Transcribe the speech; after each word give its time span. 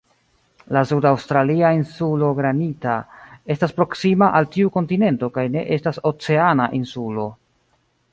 La 0.75 0.81
sud-aŭstralia 0.91 1.67
Insulo 1.79 2.29
Granita 2.39 2.95
estas 3.55 3.75
proksima 3.81 4.31
al 4.39 4.49
tiu 4.55 4.73
kontinento 4.79 5.29
kaj 5.39 5.45
ne 5.57 5.63
estas 5.77 6.01
"oceana" 6.13 6.67
insulo. 6.79 7.27